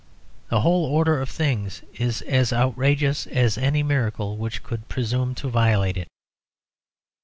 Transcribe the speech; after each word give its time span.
The 0.49 0.61
whole 0.61 0.83
order 0.85 1.21
of 1.21 1.29
things 1.29 1.83
is 1.93 2.23
as 2.23 2.51
outrageous 2.51 3.27
as 3.27 3.55
any 3.55 3.83
miracle 3.83 4.35
which 4.35 4.63
could 4.63 4.89
presume 4.89 5.35
to 5.35 5.47
violate 5.47 5.95
it. 5.95 6.07